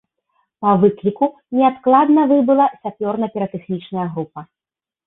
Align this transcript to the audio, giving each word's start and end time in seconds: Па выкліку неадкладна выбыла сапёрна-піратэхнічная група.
Па 0.65 0.71
выкліку 0.83 1.29
неадкладна 1.57 2.27
выбыла 2.35 2.65
сапёрна-піратэхнічная 2.83 4.07
група. 4.19 4.41